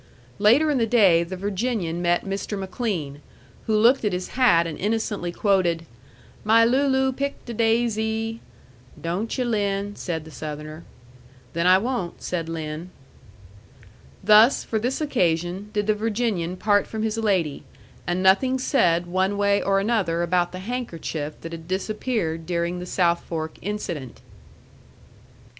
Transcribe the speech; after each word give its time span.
Later 0.39 0.71
in 0.71 0.79
the 0.79 0.87
day 0.87 1.23
the 1.23 1.35
Virginian 1.37 2.01
met 2.01 2.25
Mr. 2.25 2.57
McLean, 2.57 3.21
who 3.67 3.75
looked 3.77 4.03
at 4.03 4.13
his 4.13 4.29
hat 4.29 4.65
and 4.65 4.75
innocently 4.79 5.31
quoted, 5.31 5.85
"'My 6.43 6.65
Looloo 6.65 7.11
picked 7.13 7.47
a 7.51 7.53
daisy.'" 7.53 8.39
"Don't 8.99 9.37
yu', 9.37 9.45
Lin," 9.45 9.95
said 9.95 10.25
the 10.25 10.31
Southerner. 10.31 10.83
"Then 11.53 11.67
I 11.67 11.77
won't," 11.77 12.19
said 12.23 12.49
Lin. 12.49 12.89
Thus, 14.23 14.63
for 14.63 14.79
this 14.79 15.01
occasion, 15.01 15.69
did 15.71 15.85
the 15.85 15.93
Virginian 15.93 16.57
part 16.57 16.87
from 16.87 17.03
his 17.03 17.17
lady 17.19 17.63
and 18.07 18.23
nothing 18.23 18.57
said 18.57 19.05
one 19.05 19.37
way 19.37 19.61
or 19.61 19.79
another 19.79 20.23
about 20.23 20.51
the 20.51 20.61
handkerchief 20.65 21.39
that 21.41 21.51
had 21.51 21.67
disappeared 21.67 22.47
during 22.47 22.79
the 22.79 22.87
South 22.87 23.21
Fork 23.25 23.59
incident. 23.61 24.21